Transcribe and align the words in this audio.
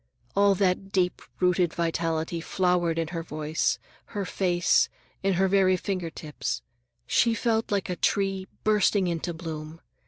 All 0.35 0.55
that 0.55 0.91
deep 0.91 1.21
rooted 1.39 1.75
vitality 1.75 2.41
flowered 2.41 2.97
in 2.97 3.09
her 3.09 3.21
voice, 3.21 3.77
her 4.17 4.25
face, 4.25 4.89
in 5.21 5.33
her 5.35 5.47
very 5.47 5.77
finger 5.77 6.09
tips. 6.09 6.63
She 7.05 7.35
felt 7.35 7.71
like 7.71 7.87
a 7.87 7.95
tree 7.97 8.47
bursting 8.63 9.07
into 9.07 9.31
bloom. 9.31 9.79